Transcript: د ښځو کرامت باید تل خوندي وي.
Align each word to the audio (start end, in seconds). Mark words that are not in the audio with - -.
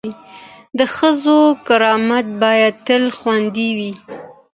د 0.77 0.79
ښځو 0.95 1.39
کرامت 1.67 2.25
باید 2.43 2.73
تل 2.87 3.03
خوندي 3.17 3.69
وي. 3.77 3.93